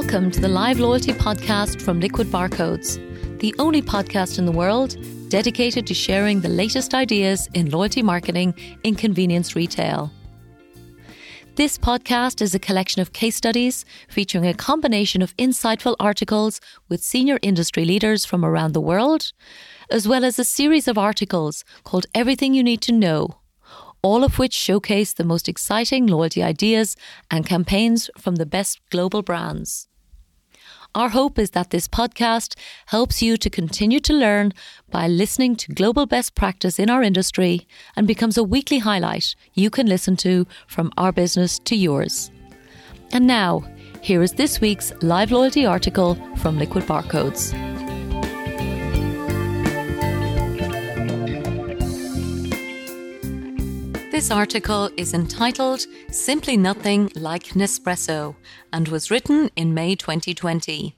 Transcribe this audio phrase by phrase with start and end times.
[0.00, 3.00] Welcome to the Live Loyalty Podcast from Liquid Barcodes,
[3.40, 4.96] the only podcast in the world
[5.28, 10.12] dedicated to sharing the latest ideas in loyalty marketing in convenience retail.
[11.56, 17.02] This podcast is a collection of case studies featuring a combination of insightful articles with
[17.02, 19.32] senior industry leaders from around the world,
[19.90, 23.38] as well as a series of articles called Everything You Need to Know
[24.02, 26.96] all of which showcase the most exciting loyalty ideas
[27.30, 29.88] and campaigns from the best global brands.
[30.94, 32.56] Our hope is that this podcast
[32.86, 34.52] helps you to continue to learn
[34.90, 39.70] by listening to global best practice in our industry and becomes a weekly highlight you
[39.70, 42.30] can listen to from our business to yours.
[43.12, 43.64] And now,
[44.00, 47.77] here is this week's live loyalty article from Liquid Barcodes.
[54.18, 58.34] This article is entitled Simply Nothing Like Nespresso
[58.72, 60.96] and was written in May 2020.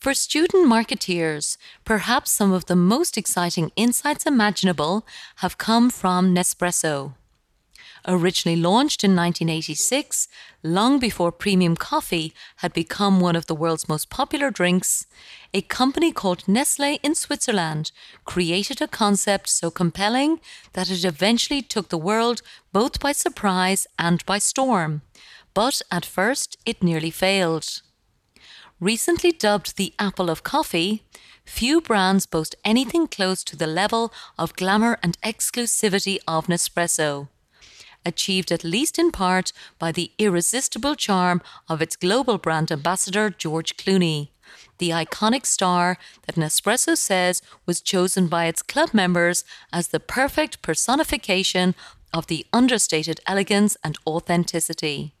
[0.00, 7.14] For student marketeers, perhaps some of the most exciting insights imaginable have come from Nespresso.
[8.06, 10.28] Originally launched in 1986,
[10.62, 15.06] long before premium coffee had become one of the world's most popular drinks,
[15.52, 17.90] a company called Nestle in Switzerland
[18.24, 20.40] created a concept so compelling
[20.74, 25.02] that it eventually took the world both by surprise and by storm.
[25.54, 27.82] But at first, it nearly failed.
[28.80, 31.02] Recently dubbed the Apple of Coffee,
[31.44, 37.28] few brands boast anything close to the level of glamour and exclusivity of Nespresso
[38.04, 43.76] achieved at least in part by the irresistible charm of its global brand ambassador, George
[43.76, 44.28] Clooney,
[44.78, 50.62] the iconic star that Nespresso says was chosen by its club members as the perfect
[50.62, 51.74] personification
[52.12, 55.14] of the understated elegance and authenticity.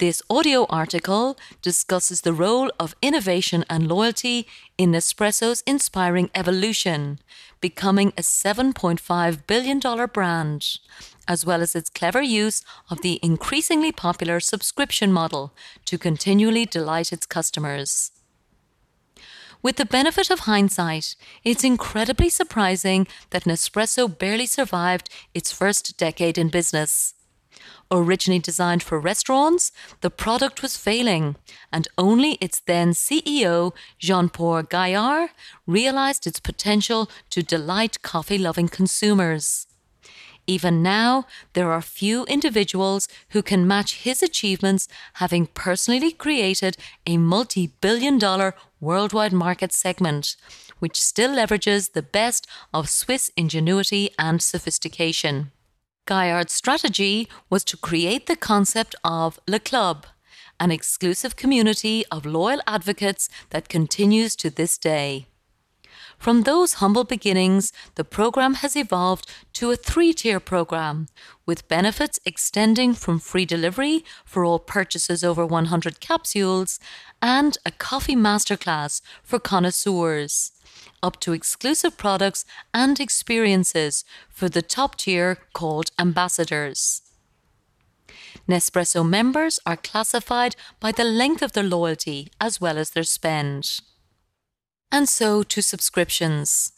[0.00, 4.46] This audio article discusses the role of innovation and loyalty
[4.78, 7.18] in Nespresso's inspiring evolution,
[7.60, 10.78] becoming a $7.5 billion brand,
[11.28, 15.52] as well as its clever use of the increasingly popular subscription model
[15.84, 18.10] to continually delight its customers.
[19.60, 21.14] With the benefit of hindsight,
[21.44, 27.12] it's incredibly surprising that Nespresso barely survived its first decade in business.
[27.92, 31.34] Originally designed for restaurants, the product was failing,
[31.72, 35.30] and only its then CEO, Jean Paul Gaillard,
[35.66, 39.66] realized its potential to delight coffee loving consumers.
[40.46, 47.16] Even now, there are few individuals who can match his achievements, having personally created a
[47.16, 50.36] multi billion dollar worldwide market segment,
[50.78, 55.50] which still leverages the best of Swiss ingenuity and sophistication.
[56.06, 60.06] Gaillard's strategy was to create the concept of Le Club,
[60.58, 65.26] an exclusive community of loyal advocates that continues to this day.
[66.18, 71.08] From those humble beginnings, the program has evolved to a three tier program,
[71.46, 76.78] with benefits extending from free delivery for all purchases over 100 capsules
[77.22, 80.52] and a coffee masterclass for connoisseurs,
[81.02, 87.02] up to exclusive products and experiences for the top tier called ambassadors.
[88.48, 93.80] Nespresso members are classified by the length of their loyalty as well as their spend
[94.92, 96.72] and so to subscriptions.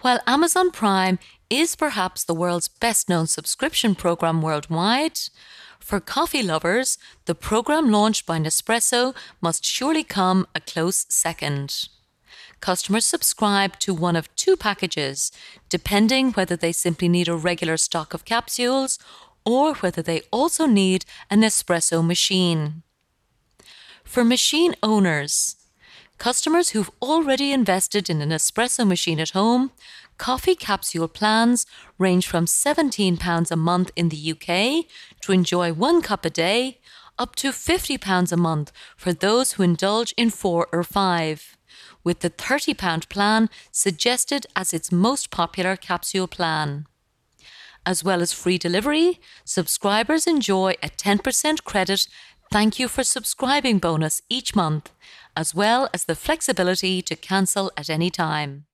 [0.00, 1.18] While Amazon Prime
[1.50, 5.18] is perhaps the world's best known subscription program worldwide,
[5.80, 11.88] for coffee lovers, the program launched by Nespresso must surely come a close second.
[12.60, 15.30] Customers subscribe to one of two packages,
[15.68, 18.98] depending whether they simply need a regular stock of capsules
[19.44, 22.82] or whether they also need an espresso machine.
[24.04, 25.56] For machine owners,
[26.18, 29.70] Customers who've already invested in an espresso machine at home,
[30.16, 31.66] coffee capsule plans
[31.98, 34.86] range from £17 a month in the UK
[35.20, 36.80] to enjoy one cup a day,
[37.18, 41.55] up to £50 a month for those who indulge in four or five,
[42.06, 46.86] with the £30 plan suggested as its most popular capsule plan.
[47.84, 52.06] As well as free delivery, subscribers enjoy a 10% credit
[52.52, 54.92] thank you for subscribing bonus each month
[55.36, 58.66] as well as the flexibility to cancel at any time.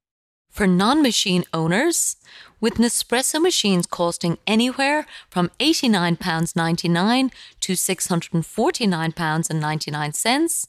[0.52, 2.16] For non machine owners,
[2.60, 10.66] with Nespresso machines costing anywhere from £89.99 to £649.99,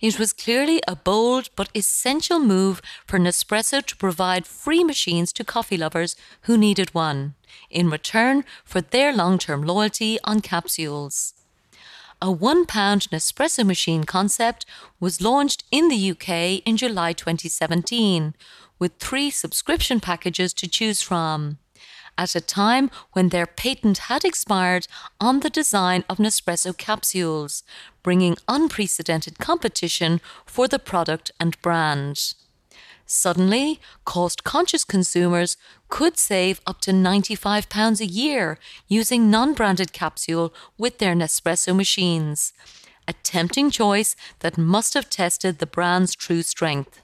[0.00, 5.42] it was clearly a bold but essential move for Nespresso to provide free machines to
[5.42, 7.34] coffee lovers who needed one,
[7.70, 11.34] in return for their long term loyalty on capsules.
[12.22, 14.64] a £1 Nespresso machine concept
[15.00, 18.34] was launched in the UK in July 2017,
[18.84, 21.56] with three subscription packages to choose from.
[22.18, 24.86] At a time when their patent had expired
[25.18, 27.62] on the design of Nespresso capsules,
[28.02, 32.34] bringing unprecedented competition for the product and brand.
[33.06, 35.56] Suddenly, cost conscious consumers
[35.88, 42.52] could save up to £95 a year using non branded capsule with their Nespresso machines.
[43.08, 47.00] A tempting choice that must have tested the brand's true strength.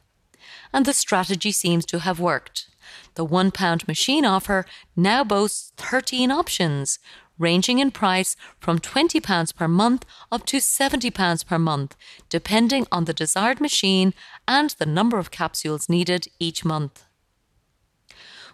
[0.72, 2.66] And the strategy seems to have worked.
[3.14, 6.98] The £1 machine offer now boasts 13 options,
[7.38, 11.96] ranging in price from £20 per month up to £70 per month,
[12.28, 14.14] depending on the desired machine
[14.46, 17.04] and the number of capsules needed each month.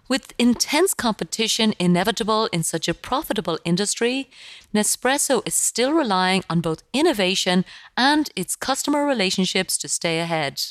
[0.08, 4.30] With intense competition inevitable in such a profitable industry,
[4.72, 7.64] Nespresso is still relying on both innovation
[7.96, 10.62] and its customer relationships to stay ahead.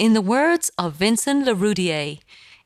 [0.00, 2.20] In the words of Vincent Leroudier,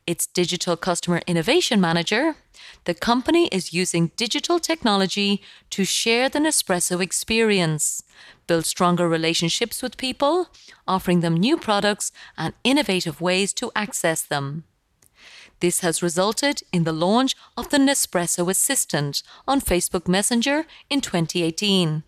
[0.07, 2.37] its digital customer innovation manager,
[2.85, 5.41] the company is using digital technology
[5.71, 8.03] to share the Nespresso experience,
[8.47, 10.47] build stronger relationships with people,
[10.87, 14.63] offering them new products and innovative ways to access them.
[15.59, 22.03] This has resulted in the launch of the Nespresso Assistant on Facebook Messenger in 2018,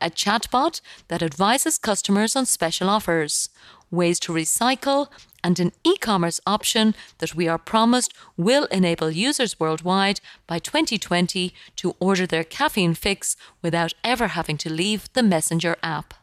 [0.00, 3.48] a chatbot that advises customers on special offers,
[3.90, 5.08] ways to recycle,
[5.42, 11.54] and an e commerce option that we are promised will enable users worldwide by 2020
[11.76, 16.14] to order their caffeine fix without ever having to leave the Messenger app.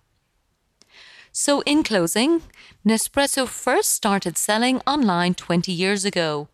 [1.32, 2.44] So, in closing,
[2.86, 6.50] Nespresso first started selling online 20 years ago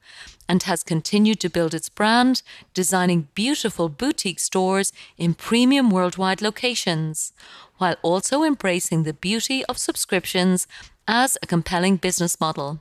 [0.50, 2.42] and has continued to build its brand,
[2.74, 7.32] designing beautiful boutique stores in premium worldwide locations,
[7.78, 10.68] while also embracing the beauty of subscriptions
[11.08, 12.80] as a compelling business model.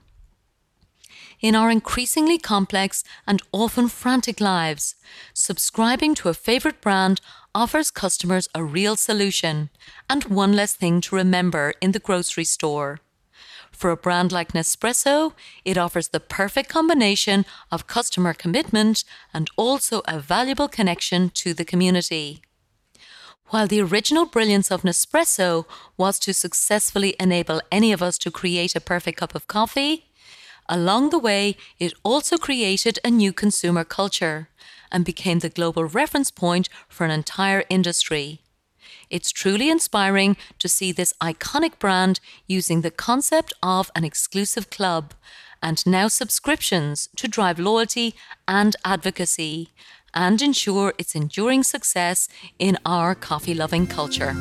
[1.41, 4.97] In our increasingly complex and often frantic lives,
[5.33, 7.21] subscribing to a favorite brand
[7.55, 9.71] offers customers a real solution
[10.11, 13.01] and one less thing to remember in the grocery store.
[13.79, 15.35] For a brand like Nespresso,
[15.65, 21.65] it offers the perfect combination of customer commitment and also a valuable connection to the
[21.65, 22.43] community.
[23.51, 25.65] While the original brilliance of Nespresso
[25.97, 30.07] was to successfully enable any of us to create a perfect cup of coffee,
[30.69, 34.49] along the way it also created a new consumer culture
[34.91, 38.41] and became the global reference point for an entire industry.
[39.11, 45.15] It's truly inspiring to see this iconic brand using the concept of an exclusive club
[45.63, 48.15] and now subscriptions to drive loyalty
[48.47, 49.71] and advocacy
[50.15, 52.29] and ensure its enduring success
[52.59, 54.35] in our coffee loving culture.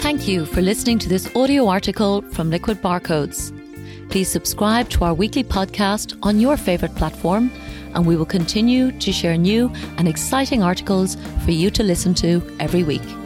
[0.00, 3.50] Thank you for listening to this audio article from Liquid Barcodes.
[4.10, 7.50] Please subscribe to our weekly podcast on your favourite platform,
[7.94, 12.42] and we will continue to share new and exciting articles for you to listen to
[12.60, 13.21] every week.